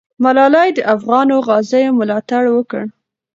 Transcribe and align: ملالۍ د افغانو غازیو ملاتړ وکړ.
ملالۍ 0.23 0.69
د 0.77 0.79
افغانو 0.95 1.35
غازیو 1.47 1.97
ملاتړ 1.99 2.43
وکړ. 2.55 2.83